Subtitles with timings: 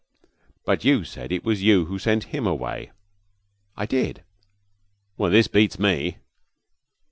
[0.65, 2.89] 'But you said it was you who sent him away.'
[3.77, 4.23] 'I did.'
[5.15, 6.17] 'Well, this beats me!'